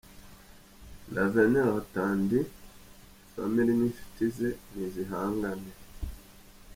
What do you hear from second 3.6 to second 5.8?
n’inshuti ze ni zihangane.